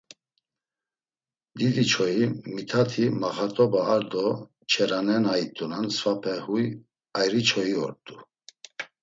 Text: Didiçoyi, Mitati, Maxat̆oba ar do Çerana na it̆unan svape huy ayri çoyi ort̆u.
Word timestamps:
Didiçoyi, 1.57 2.25
Mitati, 2.53 3.05
Maxat̆oba 3.21 3.81
ar 3.93 4.03
do 4.11 4.27
Çerana 4.69 5.17
na 5.23 5.33
it̆unan 5.43 5.87
svape 5.97 6.35
huy 6.45 6.65
ayri 7.19 7.41
çoyi 7.49 7.75
ort̆u. 7.85 8.15